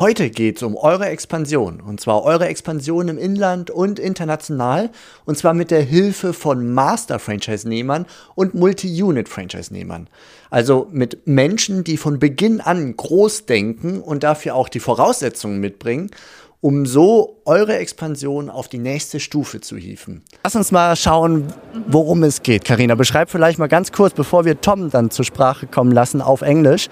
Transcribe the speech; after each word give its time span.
Heute 0.00 0.30
geht 0.30 0.58
es 0.58 0.62
um 0.62 0.76
eure 0.76 1.06
Expansion 1.06 1.80
und 1.80 2.00
zwar 2.00 2.22
eure 2.22 2.46
Expansion 2.46 3.08
im 3.08 3.18
Inland 3.18 3.68
und 3.68 3.98
international 3.98 4.90
und 5.24 5.36
zwar 5.36 5.54
mit 5.54 5.72
der 5.72 5.82
Hilfe 5.82 6.32
von 6.32 6.72
Master-Franchise-Nehmern 6.72 8.06
und 8.36 8.54
Multi-Unit-Franchise-Nehmern. 8.54 10.06
Also 10.50 10.86
mit 10.92 11.26
Menschen, 11.26 11.82
die 11.82 11.96
von 11.96 12.20
Beginn 12.20 12.60
an 12.60 12.96
groß 12.96 13.46
denken 13.46 14.00
und 14.00 14.22
dafür 14.22 14.54
auch 14.54 14.68
die 14.68 14.78
Voraussetzungen 14.78 15.58
mitbringen, 15.58 16.12
um 16.60 16.86
so 16.86 17.40
eure 17.44 17.76
Expansion 17.78 18.50
auf 18.50 18.68
die 18.68 18.78
nächste 18.78 19.18
Stufe 19.18 19.60
zu 19.60 19.76
hieven. 19.76 20.22
Lass 20.44 20.54
uns 20.54 20.70
mal 20.70 20.94
schauen, 20.94 21.52
worum 21.88 22.22
es 22.22 22.44
geht. 22.44 22.64
Karina, 22.64 22.94
beschreib 22.94 23.30
vielleicht 23.30 23.58
mal 23.58 23.66
ganz 23.66 23.90
kurz, 23.90 24.14
bevor 24.14 24.44
wir 24.44 24.60
Tom 24.60 24.90
dann 24.90 25.10
zur 25.10 25.24
Sprache 25.24 25.66
kommen 25.66 25.90
lassen 25.90 26.22
auf 26.22 26.42
Englisch. 26.42 26.88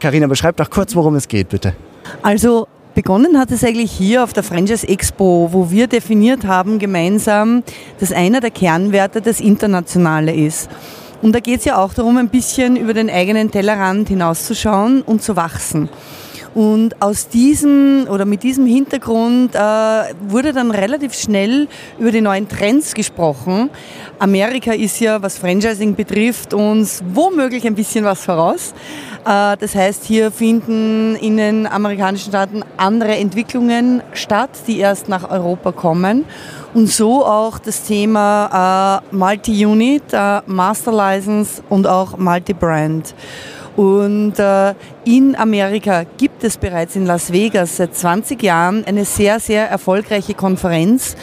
Karina, 0.00 0.26
beschreib 0.26 0.58
doch 0.58 0.68
kurz, 0.68 0.94
worum 0.94 1.14
es 1.14 1.28
geht, 1.28 1.48
bitte. 1.48 1.74
Also 2.22 2.66
begonnen 2.94 3.38
hat 3.38 3.50
es 3.50 3.62
eigentlich 3.62 3.92
hier 3.92 4.24
auf 4.24 4.32
der 4.32 4.42
Franchise 4.42 4.88
Expo, 4.88 5.50
wo 5.52 5.70
wir 5.70 5.86
definiert 5.86 6.46
haben 6.46 6.78
gemeinsam, 6.78 7.62
dass 8.00 8.12
einer 8.12 8.40
der 8.40 8.50
Kernwerte 8.50 9.20
das 9.20 9.40
Internationale 9.40 10.34
ist. 10.34 10.68
Und 11.22 11.32
da 11.34 11.40
geht 11.40 11.60
es 11.60 11.64
ja 11.64 11.78
auch 11.78 11.94
darum, 11.94 12.18
ein 12.18 12.28
bisschen 12.28 12.76
über 12.76 12.94
den 12.94 13.10
eigenen 13.10 13.50
Tellerrand 13.50 14.08
hinauszuschauen 14.08 15.02
und 15.02 15.22
zu 15.22 15.36
wachsen. 15.36 15.88
Und 16.56 17.02
aus 17.02 17.28
diesem 17.28 18.06
oder 18.08 18.24
mit 18.24 18.42
diesem 18.42 18.64
Hintergrund 18.64 19.54
äh, 19.54 19.58
wurde 19.58 20.54
dann 20.54 20.70
relativ 20.70 21.12
schnell 21.12 21.68
über 21.98 22.10
die 22.10 22.22
neuen 22.22 22.48
Trends 22.48 22.94
gesprochen. 22.94 23.68
Amerika 24.18 24.72
ist 24.72 24.98
ja, 25.00 25.20
was 25.20 25.36
Franchising 25.36 25.94
betrifft, 25.94 26.54
uns 26.54 27.04
womöglich 27.12 27.66
ein 27.66 27.74
bisschen 27.74 28.06
was 28.06 28.24
voraus. 28.24 28.72
Äh, 29.26 29.58
das 29.58 29.74
heißt, 29.74 30.04
hier 30.04 30.30
finden 30.30 31.16
in 31.16 31.36
den 31.36 31.66
amerikanischen 31.66 32.30
Staaten 32.30 32.62
andere 32.78 33.16
Entwicklungen 33.16 34.02
statt, 34.14 34.48
die 34.66 34.78
erst 34.78 35.10
nach 35.10 35.30
Europa 35.30 35.72
kommen. 35.72 36.24
Und 36.72 36.88
so 36.88 37.22
auch 37.26 37.58
das 37.58 37.82
Thema 37.82 39.02
äh, 39.12 39.14
Multi-Unit, 39.14 40.04
äh, 40.10 40.40
Master 40.46 40.92
License 40.92 41.62
und 41.68 41.86
auch 41.86 42.16
Multi-Brand. 42.16 43.14
Und 43.76 44.38
äh, 44.38 44.74
in 45.04 45.36
Amerika 45.36 46.04
gibt 46.16 46.42
es 46.44 46.56
bereits 46.56 46.96
in 46.96 47.04
Las 47.04 47.30
Vegas 47.30 47.76
seit 47.76 47.94
20 47.94 48.42
Jahren 48.42 48.84
eine 48.86 49.04
sehr, 49.04 49.38
sehr 49.38 49.68
erfolgreiche 49.68 50.34
Konferenz, 50.34 51.14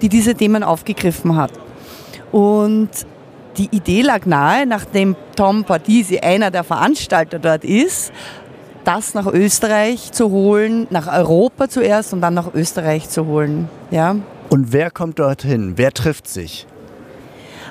die 0.00 0.08
diese 0.08 0.34
Themen 0.34 0.62
aufgegriffen 0.62 1.36
hat. 1.36 1.50
Und 2.30 2.90
die 3.56 3.68
Idee 3.74 4.02
lag 4.02 4.24
nahe, 4.26 4.66
nachdem 4.66 5.16
Tom 5.34 5.64
Partisi 5.64 6.18
einer 6.18 6.50
der 6.50 6.62
Veranstalter 6.62 7.38
dort 7.38 7.64
ist, 7.64 8.12
das 8.84 9.14
nach 9.14 9.26
Österreich 9.26 10.12
zu 10.12 10.30
holen, 10.30 10.86
nach 10.90 11.12
Europa 11.12 11.68
zuerst 11.68 12.12
und 12.12 12.20
dann 12.20 12.34
nach 12.34 12.54
Österreich 12.54 13.08
zu 13.08 13.26
holen. 13.26 13.68
Ja. 13.90 14.16
Und 14.48 14.72
wer 14.72 14.92
kommt 14.92 15.18
dorthin? 15.18 15.72
Wer 15.76 15.92
trifft 15.92 16.28
sich? 16.28 16.66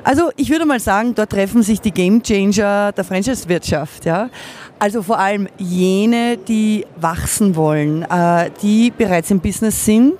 Also 0.05 0.29
ich 0.35 0.51
würde 0.51 0.67
mal 0.67 0.79
sagen, 0.79 1.16
dort 1.16 1.31
treffen 1.31 1.63
sich 1.63 1.81
die 1.81 1.89
Gamechanger 1.89 2.91
der 2.91 3.03
Franchise-Wirtschaft. 3.03 4.05
Ja? 4.05 4.29
Also 4.77 5.01
vor 5.01 5.17
allem 5.17 5.47
jene, 5.57 6.38
die 6.38 6.85
wachsen 6.95 7.55
wollen, 7.55 8.03
äh, 8.03 8.51
die 8.61 8.91
bereits 8.91 9.31
im 9.31 9.39
Business 9.39 9.83
sind, 9.83 10.13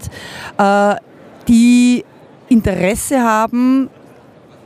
äh, 0.58 0.96
die 1.48 2.04
Interesse 2.50 3.22
haben, 3.22 3.92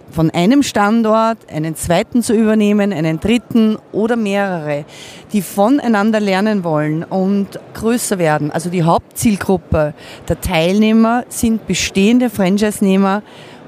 von 0.09 0.29
einem 0.31 0.63
Standort 0.63 1.37
einen 1.53 1.75
zweiten 1.75 2.23
zu 2.23 2.33
übernehmen, 2.33 2.93
einen 2.93 3.19
dritten 3.19 3.77
oder 3.91 4.15
mehrere, 4.15 4.85
die 5.33 5.41
voneinander 5.41 6.21
lernen 6.21 6.63
wollen 6.63 7.03
und 7.03 7.59
größer 7.73 8.19
werden. 8.19 8.51
Also 8.51 8.69
die 8.69 8.83
Hauptzielgruppe 8.83 9.93
der 10.29 10.41
Teilnehmer 10.41 11.25
sind 11.27 11.67
bestehende 11.67 12.29
Franchise-Nehmer, 12.29 13.21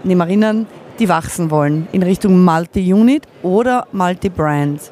Nehmerinnen, 0.03 0.65
die 0.99 1.09
wachsen 1.09 1.51
wollen 1.51 1.87
in 1.91 2.03
Richtung 2.03 2.43
Multi-Unit 2.43 3.23
oder 3.43 3.87
Multi-Brand. 3.91 4.91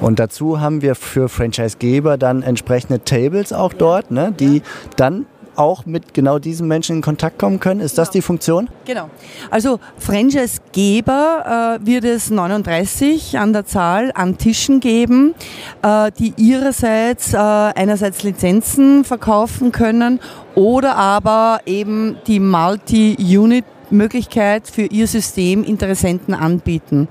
Und 0.00 0.18
dazu 0.18 0.60
haben 0.60 0.82
wir 0.82 0.94
für 0.94 1.28
Franchisegeber 1.28 2.16
dann 2.18 2.42
entsprechende 2.42 3.02
Tables 3.04 3.52
auch 3.52 3.72
dort, 3.72 4.10
ne, 4.10 4.32
die 4.38 4.62
dann 4.96 5.26
auch 5.58 5.86
mit 5.86 6.14
genau 6.14 6.38
diesen 6.38 6.68
Menschen 6.68 6.96
in 6.96 7.02
Kontakt 7.02 7.38
kommen 7.38 7.58
können. 7.58 7.80
Ist 7.80 7.98
das 7.98 8.08
genau. 8.08 8.12
die 8.12 8.22
Funktion? 8.22 8.68
Genau. 8.84 9.10
Also 9.50 9.80
Franchisegeber 9.98 11.78
äh, 11.82 11.86
wird 11.86 12.04
es 12.04 12.30
39 12.30 13.38
an 13.38 13.52
der 13.52 13.66
Zahl 13.66 14.12
an 14.14 14.38
Tischen 14.38 14.78
geben, 14.78 15.34
äh, 15.82 16.12
die 16.16 16.32
ihrerseits 16.36 17.34
äh, 17.34 17.38
einerseits 17.38 18.22
Lizenzen 18.22 19.04
verkaufen 19.04 19.72
können 19.72 20.20
oder 20.54 20.96
aber 20.96 21.60
eben 21.66 22.18
die 22.28 22.38
Multi-Unit 22.38 23.64
Möglichkeit 23.90 24.68
für 24.68 24.82
ihr 24.82 25.06
System 25.06 25.64
Interessenten 25.64 26.34
anbieten. 26.34 27.08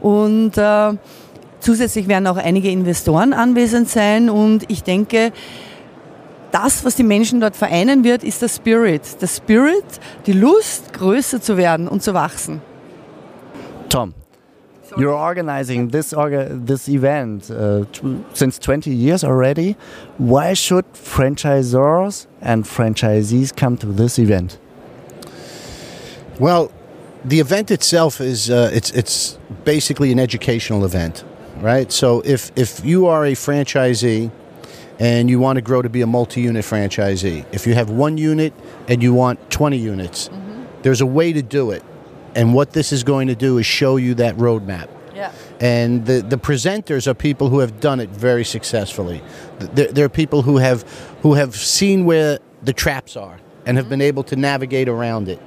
Und 0.00 0.56
äh, 0.56 0.92
zusätzlich 1.60 2.08
werden 2.08 2.26
auch 2.26 2.36
einige 2.36 2.70
Investoren 2.70 3.32
anwesend 3.32 3.88
sein 3.88 4.30
und 4.30 4.64
ich 4.70 4.82
denke, 4.82 5.32
das, 6.50 6.84
was 6.84 6.96
die 6.96 7.02
Menschen 7.02 7.40
dort 7.40 7.56
vereinen 7.56 8.04
wird, 8.04 8.24
ist 8.24 8.40
der 8.42 8.48
Spirit. 8.48 9.20
Der 9.20 9.26
Spirit, 9.26 9.84
die 10.26 10.32
Lust, 10.32 10.92
größer 10.92 11.40
zu 11.40 11.56
werden 11.56 11.88
und 11.88 12.02
zu 12.02 12.14
wachsen. 12.14 12.62
Tom, 13.88 14.14
you're 14.96 15.14
organizing 15.14 15.90
this, 15.90 16.14
orga 16.14 16.48
this 16.66 16.88
event 16.88 17.50
uh, 17.50 17.84
since 18.34 18.58
20 18.58 18.90
years 18.90 19.24
already. 19.24 19.76
Why 20.18 20.54
should 20.54 20.84
franchisors 20.94 22.26
and 22.40 22.66
franchisees 22.66 23.54
come 23.54 23.76
to 23.78 23.86
this 23.92 24.18
event? 24.18 24.58
Well, 26.38 26.70
the 27.24 27.40
event 27.40 27.70
itself 27.70 28.20
is 28.20 28.50
uh, 28.50 28.70
it's 28.72 28.90
it's 28.92 29.38
basically 29.64 30.12
an 30.12 30.20
educational 30.20 30.84
event, 30.84 31.24
right? 31.56 31.90
So 31.90 32.20
if 32.24 32.52
if 32.56 32.84
you 32.84 33.06
are 33.06 33.24
a 33.24 33.32
franchisee 33.32 34.30
and 34.98 35.28
you 35.30 35.40
want 35.40 35.56
to 35.56 35.62
grow 35.62 35.82
to 35.82 35.88
be 35.88 36.00
a 36.00 36.06
multi-unit 36.06 36.64
franchisee, 36.64 37.44
if 37.52 37.66
you 37.66 37.74
have 37.74 37.90
one 37.90 38.18
unit 38.18 38.52
and 38.88 39.02
you 39.02 39.14
want 39.14 39.50
20 39.50 39.76
units, 39.76 40.28
mm-hmm. 40.28 40.64
there's 40.82 41.00
a 41.00 41.06
way 41.06 41.32
to 41.32 41.42
do 41.42 41.70
it. 41.70 41.84
And 42.34 42.54
what 42.54 42.72
this 42.72 42.92
is 42.92 43.04
going 43.04 43.28
to 43.28 43.34
do 43.34 43.58
is 43.58 43.66
show 43.66 43.96
you 43.96 44.14
that 44.14 44.36
roadmap. 44.36 44.88
Yeah. 45.14 45.32
And 45.60 46.06
the, 46.06 46.20
the 46.20 46.36
presenters 46.36 47.08
are 47.08 47.14
people 47.14 47.48
who 47.48 47.58
have 47.58 47.80
done 47.80 47.98
it 47.98 48.10
very 48.10 48.44
successfully. 48.44 49.20
They're, 49.58 49.90
they're 49.90 50.08
people 50.08 50.42
who 50.42 50.58
have 50.58 50.82
who 51.22 51.34
have 51.34 51.56
seen 51.56 52.04
where 52.04 52.38
the 52.62 52.72
traps 52.72 53.16
are 53.16 53.40
and 53.66 53.76
have 53.76 53.86
mm-hmm. 53.86 53.90
been 53.90 54.02
able 54.02 54.22
to 54.24 54.36
navigate 54.36 54.88
around 54.88 55.28
it. 55.28 55.40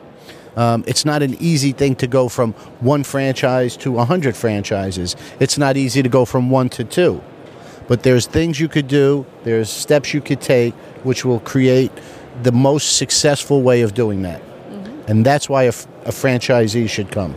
Um, 0.56 0.84
it's 0.85 1.06
not 1.06 1.22
an 1.23 1.35
easy 1.39 1.72
thing 1.72 1.95
to 1.95 2.07
go 2.07 2.28
from 2.28 2.53
one 2.81 3.03
franchise 3.03 3.78
to 3.78 3.91
100 3.91 4.35
franchises. 4.35 5.16
It's 5.39 5.57
not 5.57 5.78
easy 5.78 6.03
to 6.03 6.09
go 6.09 6.25
from 6.25 6.50
one 6.50 6.69
to 6.69 6.84
two. 6.84 7.22
But 7.88 8.03
there's 8.03 8.25
things 8.25 8.59
you 8.59 8.67
could 8.67 8.88
do, 8.88 9.25
there's 9.44 9.69
steps 9.69 10.13
you 10.13 10.22
could 10.22 10.41
take, 10.41 10.73
which 11.03 11.25
will 11.25 11.40
create 11.41 11.91
the 12.43 12.52
most 12.52 12.97
successful 12.97 13.61
way 13.61 13.81
of 13.81 13.93
doing 13.93 14.22
that. 14.22 14.41
Mhm. 14.41 15.09
And 15.09 15.26
that's 15.26 15.49
why 15.49 15.64
a, 15.64 15.73
a 16.05 16.11
franchisee 16.11 16.90
should 16.90 17.11
come. 17.11 17.35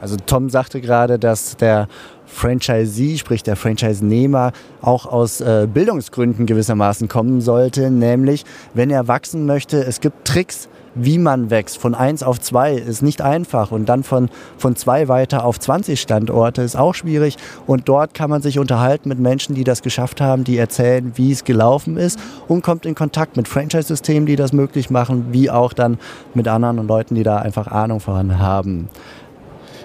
Also 0.00 0.16
Tom 0.24 0.50
sagte 0.50 0.80
gerade, 0.80 1.18
dass 1.18 1.56
der 1.56 1.88
Franchisee, 2.26 3.18
sprich 3.18 3.42
der 3.42 3.56
Franchise-Nehmer, 3.56 4.52
auch 4.80 5.06
aus 5.06 5.40
äh, 5.40 5.66
Bildungsgründen 5.72 6.46
gewissermaßen 6.46 7.08
kommen 7.08 7.40
sollte. 7.40 7.90
Nämlich, 7.90 8.44
wenn 8.72 8.90
er 8.90 9.08
wachsen 9.08 9.46
möchte, 9.46 9.82
es 9.84 10.00
gibt 10.00 10.26
Tricks, 10.26 10.68
wie 10.94 11.18
man 11.18 11.50
wächst. 11.50 11.78
Von 11.78 11.94
1 11.94 12.22
auf 12.22 12.40
2 12.40 12.74
ist 12.74 13.02
nicht 13.02 13.20
einfach 13.20 13.70
und 13.70 13.88
dann 13.88 14.02
von, 14.02 14.28
von 14.58 14.76
2 14.76 15.08
weiter 15.08 15.44
auf 15.44 15.58
20 15.58 16.00
Standorte 16.00 16.62
ist 16.62 16.76
auch 16.76 16.94
schwierig. 16.94 17.36
Und 17.66 17.88
dort 17.88 18.14
kann 18.14 18.30
man 18.30 18.42
sich 18.42 18.58
unterhalten 18.58 19.08
mit 19.08 19.18
Menschen, 19.18 19.54
die 19.54 19.64
das 19.64 19.82
geschafft 19.82 20.20
haben, 20.20 20.44
die 20.44 20.56
erzählen, 20.56 21.12
wie 21.14 21.32
es 21.32 21.44
gelaufen 21.44 21.96
ist 21.96 22.18
und 22.48 22.62
kommt 22.62 22.86
in 22.86 22.94
Kontakt 22.94 23.36
mit 23.36 23.48
Franchise-Systemen, 23.48 24.26
die 24.26 24.36
das 24.36 24.52
möglich 24.52 24.90
machen, 24.90 25.26
wie 25.30 25.50
auch 25.50 25.72
dann 25.72 25.98
mit 26.34 26.48
anderen 26.48 26.86
Leuten, 26.86 27.14
die 27.14 27.22
da 27.22 27.38
einfach 27.38 27.68
Ahnung 27.68 28.00
voran 28.00 28.38
haben. 28.38 28.88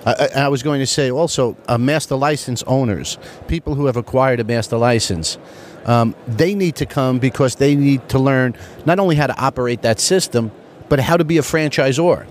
I, 0.06 0.30
I 0.36 0.48
was 0.48 0.64
going 0.64 0.80
to 0.80 0.88
say 0.88 1.12
also, 1.12 1.58
uh, 1.68 1.78
master 1.78 2.16
license 2.16 2.64
owners, 2.68 3.18
people 3.48 3.76
who 3.76 3.88
have 3.88 3.98
acquired 3.98 4.40
a 4.40 4.44
master 4.44 4.78
license, 4.78 5.38
um, 5.86 6.16
they 6.28 6.56
need 6.56 6.76
to 6.78 6.86
come 6.86 7.20
because 7.20 7.56
they 7.56 7.76
need 7.76 8.08
to 8.10 8.20
learn 8.20 8.56
not 8.86 9.00
only 9.00 9.16
how 9.16 9.28
to 9.28 9.38
operate 9.38 9.82
that 9.82 10.00
system, 10.00 10.52
but 10.90 11.00
how 11.00 11.18
to 11.18 11.24
be 11.24 11.38
a 11.38 11.42
franchisor. 11.42 12.26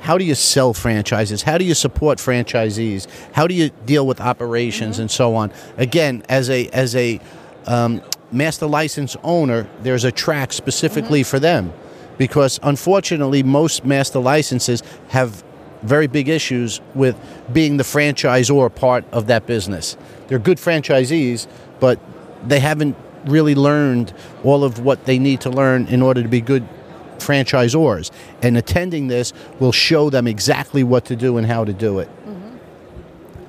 How 0.00 0.16
do 0.16 0.24
you 0.24 0.36
sell 0.36 0.72
franchises? 0.72 1.42
How 1.42 1.58
do 1.58 1.64
you 1.64 1.74
support 1.74 2.18
franchisees? 2.18 3.08
How 3.32 3.46
do 3.46 3.54
you 3.54 3.70
deal 3.84 4.06
with 4.06 4.20
operations 4.20 5.00
and 5.00 5.10
so 5.10 5.34
on? 5.34 5.52
Again, 5.76 6.22
as 6.28 6.48
a 6.48 6.68
as 6.68 6.94
a 6.94 7.20
um, 7.66 8.00
master 8.30 8.66
license 8.66 9.16
owner, 9.22 9.68
there's 9.82 10.04
a 10.04 10.12
track 10.12 10.52
specifically 10.52 11.24
for 11.24 11.40
them, 11.40 11.72
because 12.16 12.60
unfortunately, 12.62 13.42
most 13.42 13.84
master 13.84 14.20
licenses 14.20 14.82
have 15.08 15.42
very 15.82 16.06
big 16.06 16.28
issues 16.28 16.80
with 16.94 17.16
being 17.52 17.76
the 17.76 17.84
franchisor 17.84 18.74
part 18.74 19.04
of 19.12 19.26
that 19.26 19.46
business. 19.46 19.96
They're 20.28 20.38
good 20.38 20.58
franchisees, 20.58 21.46
but 21.80 21.98
they 22.46 22.60
haven't 22.60 22.96
really 23.24 23.54
learned 23.54 24.12
all 24.44 24.64
of 24.64 24.80
what 24.80 25.04
they 25.04 25.18
need 25.18 25.40
to 25.42 25.50
learn 25.50 25.86
in 25.86 26.02
order 26.02 26.22
to 26.22 26.28
be 26.28 26.40
good 26.40 26.66
franchisors. 27.18 28.10
And 28.42 28.56
attending 28.56 29.08
this 29.08 29.32
will 29.58 29.72
show 29.72 30.10
them 30.10 30.26
exactly 30.26 30.82
what 30.82 31.04
to 31.06 31.16
do 31.16 31.36
and 31.36 31.46
how 31.46 31.64
to 31.64 31.72
do 31.72 31.98
it. 31.98 32.08
Mm-hmm. 32.08 32.37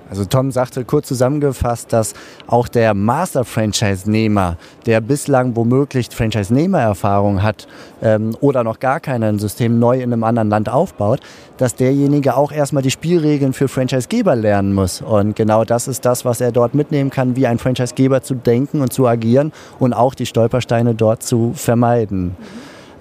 Also 0.09 0.25
Tom 0.25 0.51
sagte 0.51 0.85
kurz 0.85 1.07
zusammengefasst, 1.07 1.93
dass 1.93 2.13
auch 2.47 2.67
der 2.67 2.93
Master-Franchise-Nehmer, 2.93 4.57
der 4.85 5.01
bislang 5.01 5.55
womöglich 5.55 6.09
Franchise-Nehmer-Erfahrung 6.11 7.43
hat 7.43 7.67
ähm, 8.01 8.35
oder 8.41 8.63
noch 8.63 8.79
gar 8.79 8.99
kein 8.99 9.37
System 9.37 9.79
neu 9.79 9.97
in 10.01 10.11
einem 10.11 10.23
anderen 10.23 10.49
Land 10.49 10.69
aufbaut, 10.69 11.19
dass 11.57 11.75
derjenige 11.75 12.35
auch 12.35 12.51
erstmal 12.51 12.81
die 12.81 12.91
Spielregeln 12.91 13.53
für 13.53 13.67
Franchise-Geber 13.67 14.35
lernen 14.35 14.73
muss. 14.73 15.01
Und 15.01 15.35
genau 15.35 15.63
das 15.63 15.87
ist 15.87 16.05
das, 16.05 16.25
was 16.25 16.41
er 16.41 16.51
dort 16.51 16.73
mitnehmen 16.73 17.11
kann, 17.11 17.35
wie 17.35 17.45
ein 17.45 17.59
Franchise-Geber 17.59 18.23
zu 18.23 18.33
denken 18.33 18.81
und 18.81 18.91
zu 18.91 19.05
agieren 19.07 19.51
und 19.77 19.93
auch 19.93 20.15
die 20.15 20.25
Stolpersteine 20.25 20.95
dort 20.95 21.21
zu 21.21 21.53
vermeiden. 21.53 22.35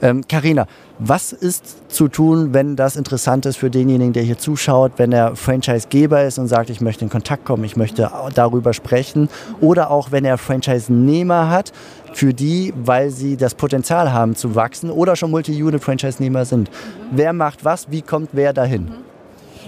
Karina, 0.00 0.62
ähm, 0.62 0.68
was 0.98 1.32
ist 1.32 1.90
zu 1.92 2.08
tun, 2.08 2.52
wenn 2.52 2.76
das 2.76 2.96
interessant 2.96 3.46
ist 3.46 3.56
für 3.56 3.70
denjenigen, 3.70 4.12
der 4.12 4.22
hier 4.22 4.38
zuschaut, 4.38 4.92
wenn 4.96 5.12
er 5.12 5.36
Franchise-Geber 5.36 6.24
ist 6.24 6.38
und 6.38 6.48
sagt, 6.48 6.70
ich 6.70 6.80
möchte 6.80 7.04
in 7.04 7.10
Kontakt 7.10 7.44
kommen, 7.44 7.64
ich 7.64 7.76
möchte 7.76 8.10
darüber 8.34 8.72
sprechen 8.72 9.28
oder 9.60 9.90
auch 9.90 10.10
wenn 10.10 10.24
er 10.24 10.38
Franchise-Nehmer 10.38 11.50
hat, 11.50 11.72
für 12.12 12.34
die, 12.34 12.72
weil 12.76 13.10
sie 13.10 13.36
das 13.36 13.54
Potenzial 13.54 14.12
haben 14.12 14.34
zu 14.34 14.54
wachsen 14.54 14.90
oder 14.90 15.14
schon 15.16 15.30
Multi-Unit-Franchise-Nehmer 15.30 16.44
sind. 16.44 16.70
Wer 17.10 17.32
macht 17.32 17.64
was, 17.64 17.90
wie 17.90 18.02
kommt 18.02 18.30
wer 18.32 18.52
dahin? 18.52 18.90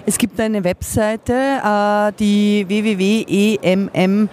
Es 0.06 0.18
gibt 0.18 0.40
eine 0.40 0.64
Webseite, 0.64 1.32
äh, 1.32 2.12
die 2.18 2.64
www.emmc.com 2.66 4.24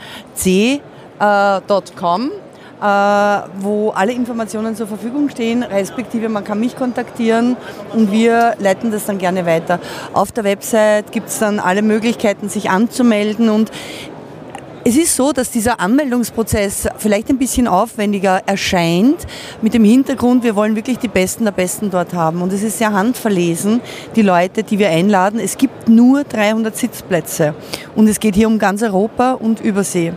äh, 1.19 2.46
wo 2.79 3.91
alle 3.95 4.11
Informationen 4.11 4.75
zur 4.75 4.87
Verfügung 4.87 5.29
stehen, 5.29 5.63
respektive 5.63 6.29
man 6.29 6.43
kann 6.43 6.59
mich 6.59 6.75
kontaktieren 6.75 7.57
und 7.93 8.11
wir 8.11 8.55
leiten 8.59 8.91
das 8.91 9.05
dann 9.05 9.17
gerne 9.17 9.45
weiter. 9.45 9.79
Auf 10.13 10.31
der 10.31 10.43
Website 10.43 11.11
gibt 11.11 11.29
es 11.29 11.39
dann 11.39 11.59
alle 11.59 11.81
Möglichkeiten, 11.81 12.49
sich 12.49 12.69
anzumelden 12.69 13.49
und 13.49 13.71
es 14.87 14.95
ist 14.95 15.17
so, 15.17 15.33
dass 15.33 15.51
dieser 15.51 15.81
Anmeldungsprozess 15.81 16.87
vielleicht 16.97 17.27
ein 17.29 17.37
bisschen 17.37 17.67
aufwendiger 17.67 18.41
erscheint, 18.45 19.27
mit 19.61 19.73
dem 19.73 19.83
Hintergrund, 19.83 20.45
wir 20.45 20.55
wollen 20.55 20.77
wirklich 20.77 20.97
die 20.97 21.09
Besten 21.09 21.43
der 21.43 21.51
Besten 21.51 21.91
dort 21.91 22.13
haben. 22.13 22.41
Und 22.41 22.53
es 22.53 22.63
ist 22.63 22.77
sehr 22.77 22.93
handverlesen, 22.93 23.81
die 24.15 24.21
Leute, 24.21 24.63
die 24.63 24.79
wir 24.79 24.89
einladen. 24.89 25.41
Es 25.41 25.57
gibt 25.57 25.89
nur 25.89 26.23
300 26.23 26.73
Sitzplätze 26.73 27.53
und 27.97 28.07
es 28.07 28.17
geht 28.21 28.35
hier 28.35 28.47
um 28.47 28.59
ganz 28.59 28.81
Europa 28.81 29.33
und 29.33 29.59
Übersee. 29.59 30.13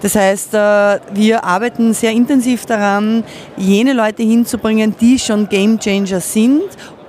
Das 0.00 0.14
heißt, 0.14 0.54
äh, 0.54 1.00
wir 1.12 1.44
arbeiten 1.44 1.92
sehr 1.92 2.12
intensiv 2.12 2.64
daran, 2.64 3.24
jene 3.58 3.92
Leute 3.92 4.22
hinzubringen, 4.22 4.94
die 4.98 5.18
schon 5.18 5.50
Game 5.50 5.78
Changer 5.78 6.20
sind 6.20 6.62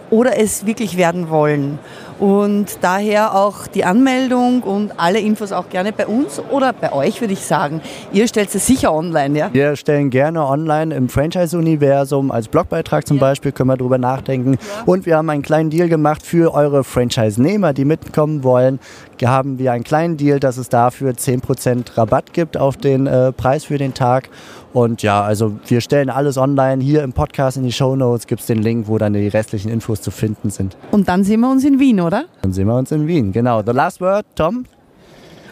oder 0.10 0.38
es 0.38 0.66
wirklich 0.66 0.98
werden 0.98 1.30
wollen. 1.30 1.80
Und 2.20 2.78
daher 2.82 3.36
auch 3.36 3.68
die 3.68 3.84
Anmeldung 3.84 4.64
und 4.64 4.94
alle 4.98 5.20
Infos 5.20 5.52
auch 5.52 5.70
gerne 5.70 5.92
bei 5.92 6.08
uns 6.08 6.42
oder 6.52 6.72
bei 6.72 6.94
euch, 6.94 7.20
würde 7.20 7.34
ich 7.34 7.42
sagen. 7.42 7.82
Ihr 8.14 8.28
stellt 8.28 8.54
es 8.56 8.66
sicher 8.66 8.94
online, 8.94 9.38
ja? 9.38 9.50
Wir 9.52 9.76
stellen 9.76 10.10
gerne 10.10 10.46
online 10.46 10.96
im 10.96 11.10
Franchise-Universum 11.10 12.32
als 12.32 12.48
Blogbeitrag 12.48 13.06
zum 13.06 13.18
ja. 13.18 13.22
Beispiel, 13.22 13.52
können 13.52 13.70
wir 13.70 13.78
darüber 13.78 13.98
nachdenken. 13.98 14.54
Ja. 14.54 14.84
Und 14.86 15.06
wir 15.06 15.18
haben 15.18 15.30
einen 15.30 15.44
kleinen 15.44 15.70
Deal 15.70 15.90
gemacht 15.90 16.26
für 16.26 16.54
eure 16.54 16.84
Franchise-Nehmer, 16.84 17.74
die 17.74 17.86
mitkommen 17.86 18.44
wollen. 18.44 18.80
Haben 19.24 19.60
wir 19.60 19.72
einen 19.72 19.84
kleinen 19.84 20.18
Deal, 20.18 20.40
dass 20.40 20.58
es 20.58 20.70
dafür 20.70 21.14
10% 21.14 21.98
Rabatt 21.98 22.34
gibt 22.34 22.58
auf 22.58 22.78
den 22.78 23.08
äh, 23.08 23.32
Preis 23.32 23.66
für 23.66 23.78
den 23.78 23.94
Tag. 23.94 24.30
Und 24.76 25.04
ja, 25.04 25.24
also 25.24 25.54
wir 25.68 25.80
stellen 25.80 26.10
alles 26.10 26.38
online. 26.38 26.84
Hier 26.84 27.02
im 27.02 27.14
Podcast 27.14 27.56
in 27.56 27.64
die 27.64 27.72
Show 27.72 27.96
Notes 27.96 28.28
gibt 28.28 28.42
es 28.42 28.48
den 28.48 28.62
Link, 28.62 28.90
wo 28.90 28.98
dann 28.98 29.14
die 29.14 29.30
restlichen 29.30 29.70
Infos 29.72 30.02
zu 30.02 30.12
finden 30.12 30.50
sind. 30.50 30.76
Und 30.92 31.08
dann 31.08 31.24
sehen 31.24 31.40
wir 31.40 31.50
uns 31.50 31.64
in 31.64 31.80
Wien, 31.80 32.02
oder? 32.02 32.26
Dann 32.42 32.52
sehen 32.52 32.68
wir 32.68 32.76
uns 32.76 32.92
in 32.92 33.08
Wien, 33.08 33.32
genau. 33.32 33.64
The 33.66 33.72
last 33.72 34.02
word, 34.02 34.26
Tom? 34.36 34.66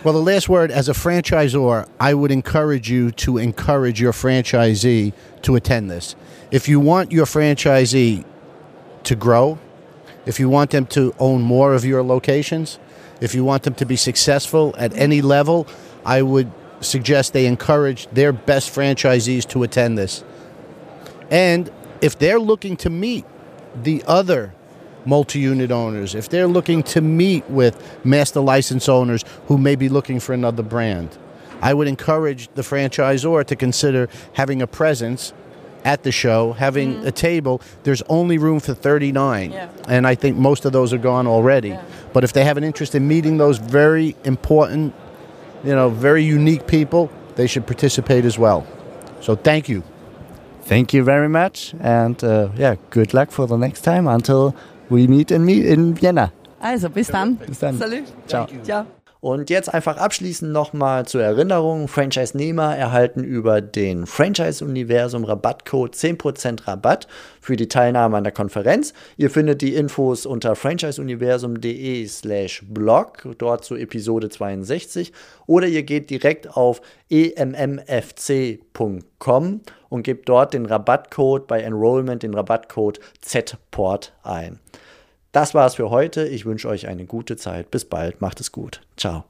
Well, 0.03 0.13
the 0.13 0.29
last 0.29 0.49
word 0.49 0.73
as 0.73 0.89
a 0.89 0.93
franchisor, 0.93 1.85
I 2.01 2.13
would 2.13 2.31
encourage 2.31 2.91
you 2.91 3.11
to 3.11 3.37
encourage 3.37 4.03
your 4.03 4.11
franchisee 4.11 5.13
to 5.43 5.55
attend 5.55 5.89
this. 5.89 6.17
If 6.51 6.67
you 6.67 6.81
want 6.81 7.13
your 7.13 7.25
franchisee 7.25 8.25
to 9.05 9.15
grow, 9.15 9.57
if 10.25 10.37
you 10.37 10.49
want 10.49 10.71
them 10.71 10.85
to 10.87 11.13
own 11.17 11.41
more 11.41 11.73
of 11.73 11.85
your 11.85 12.03
locations, 12.03 12.77
if 13.21 13.33
you 13.33 13.45
want 13.45 13.63
them 13.63 13.75
to 13.75 13.85
be 13.85 13.95
successful 13.95 14.75
at 14.77 14.91
any 14.97 15.21
level, 15.21 15.65
I 16.05 16.23
would 16.23 16.51
suggest 16.83 17.33
they 17.33 17.45
encourage 17.45 18.07
their 18.07 18.31
best 18.31 18.73
franchisees 18.73 19.47
to 19.49 19.63
attend 19.63 19.97
this. 19.97 20.23
And 21.29 21.71
if 22.01 22.17
they're 22.17 22.39
looking 22.39 22.77
to 22.77 22.89
meet 22.89 23.25
the 23.81 24.03
other 24.05 24.53
multi 25.05 25.39
unit 25.39 25.71
owners, 25.71 26.15
if 26.15 26.29
they're 26.29 26.47
looking 26.47 26.83
to 26.83 27.01
meet 27.01 27.49
with 27.49 28.05
master 28.05 28.39
license 28.39 28.87
owners 28.87 29.23
who 29.47 29.57
may 29.57 29.75
be 29.75 29.89
looking 29.89 30.19
for 30.19 30.33
another 30.33 30.63
brand, 30.63 31.17
I 31.61 31.73
would 31.73 31.87
encourage 31.87 32.49
the 32.55 32.61
franchisor 32.61 33.45
to 33.45 33.55
consider 33.55 34.09
having 34.33 34.61
a 34.61 34.67
presence 34.67 35.33
at 35.85 36.03
the 36.03 36.11
show, 36.11 36.53
having 36.53 36.95
mm. 36.95 37.05
a 37.05 37.11
table. 37.11 37.61
There's 37.83 38.01
only 38.03 38.37
room 38.37 38.59
for 38.59 38.73
39, 38.73 39.51
yeah. 39.51 39.69
and 39.87 40.07
I 40.07 40.15
think 40.15 40.37
most 40.37 40.65
of 40.65 40.71
those 40.71 40.93
are 40.93 40.97
gone 40.97 41.27
already. 41.27 41.69
Yeah. 41.69 41.83
But 42.13 42.23
if 42.23 42.33
they 42.33 42.43
have 42.43 42.57
an 42.57 42.63
interest 42.63 42.95
in 42.95 43.07
meeting 43.07 43.37
those 43.37 43.57
very 43.57 44.15
important 44.23 44.93
you 45.63 45.73
know, 45.73 45.89
very 45.89 46.23
unique 46.23 46.67
people, 46.67 47.09
they 47.35 47.47
should 47.47 47.65
participate 47.65 48.25
as 48.25 48.37
well. 48.37 48.65
So 49.21 49.35
thank 49.35 49.69
you. 49.69 49.83
Thank 50.63 50.93
you 50.93 51.03
very 51.03 51.29
much. 51.29 51.73
And 51.79 52.23
uh, 52.23 52.49
yeah, 52.57 52.75
good 52.89 53.13
luck 53.13 53.31
for 53.31 53.47
the 53.47 53.57
next 53.57 53.81
time 53.81 54.07
until 54.07 54.55
we 54.89 55.07
meet 55.07 55.31
in, 55.31 55.47
in 55.49 55.93
Vienna. 55.93 56.31
Also, 56.61 56.89
bis 56.89 57.07
dann. 57.07 57.35
Bis 57.35 57.59
dann. 57.59 57.77
Salut. 57.77 58.05
Ciao. 58.27 58.47
Ciao. 58.63 59.02
Und 59.23 59.49
jetzt 59.49 59.73
einfach 59.73 59.95
abschließend 59.95 60.51
nochmal 60.51 61.05
zur 61.05 61.23
Erinnerung, 61.23 61.87
Franchise-Nehmer 61.87 62.75
erhalten 62.75 63.23
über 63.23 63.61
den 63.61 64.05
Franchise-Universum 64.05 65.23
Rabattcode 65.23 65.95
10% 65.95 66.67
Rabatt 66.67 67.07
für 67.39 67.55
die 67.55 67.69
Teilnahme 67.69 68.17
an 68.17 68.25
der 68.25 68.33
Konferenz. 68.33 68.93
Ihr 69.15 69.29
findet 69.29 69.61
die 69.61 69.75
Infos 69.75 70.25
unter 70.25 70.57
franchiseuniversum.de 70.57 72.05
slash 72.05 72.65
blog, 72.67 73.25
dort 73.37 73.63
zu 73.63 73.77
Episode 73.77 74.27
62. 74.27 75.13
Oder 75.47 75.67
ihr 75.67 75.83
geht 75.83 76.09
direkt 76.09 76.57
auf 76.57 76.81
emmfc.com 77.09 77.61
und 79.87 80.03
gebt 80.03 80.27
dort 80.27 80.53
den 80.53 80.65
Rabattcode 80.65 81.47
bei 81.47 81.61
Enrollment, 81.61 82.23
den 82.23 82.33
Rabattcode 82.33 82.99
ZPORT 83.21 84.11
ein. 84.23 84.59
Das 85.33 85.55
war's 85.55 85.73
für 85.75 85.89
heute. 85.89 86.27
Ich 86.27 86.45
wünsche 86.45 86.69
euch 86.69 86.87
eine 86.87 87.05
gute 87.05 87.37
Zeit. 87.37 87.71
Bis 87.71 87.85
bald. 87.85 88.21
Macht 88.21 88.39
es 88.39 88.51
gut. 88.51 88.81
Ciao. 88.97 89.23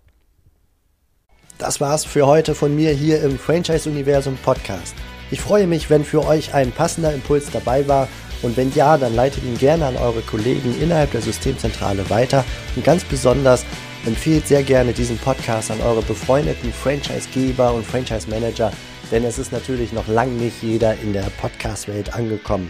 Das 1.57 1.79
war's 1.79 2.03
für 2.03 2.27
heute 2.27 2.55
von 2.55 2.75
mir 2.75 2.91
hier 2.91 3.23
im 3.23 3.39
Franchise 3.39 3.89
Universum 3.89 4.37
Podcast. 4.43 4.95
Ich 5.31 5.39
freue 5.39 5.65
mich, 5.65 5.89
wenn 5.89 6.03
für 6.03 6.25
euch 6.27 6.53
ein 6.53 6.73
passender 6.73 7.13
Impuls 7.13 7.49
dabei 7.51 7.87
war 7.87 8.09
und 8.41 8.57
wenn 8.57 8.73
ja, 8.73 8.97
dann 8.97 9.15
leitet 9.15 9.45
ihn 9.45 9.57
gerne 9.57 9.85
an 9.85 9.95
eure 9.95 10.21
Kollegen 10.23 10.75
innerhalb 10.81 11.11
der 11.11 11.21
Systemzentrale 11.21 12.09
weiter 12.09 12.43
und 12.75 12.83
ganz 12.83 13.05
besonders 13.05 13.65
empfehlt 14.05 14.45
sehr 14.45 14.63
gerne 14.63 14.91
diesen 14.91 15.17
Podcast 15.17 15.71
an 15.71 15.79
eure 15.79 16.01
befreundeten 16.01 16.73
Franchisegeber 16.73 17.73
und 17.73 17.85
Franchise 17.85 18.29
Manager, 18.29 18.73
denn 19.09 19.23
es 19.23 19.39
ist 19.39 19.53
natürlich 19.53 19.93
noch 19.93 20.09
lang 20.09 20.35
nicht 20.35 20.61
jeder 20.61 20.99
in 20.99 21.13
der 21.13 21.31
Podcast-Welt 21.39 22.13
angekommen. 22.13 22.69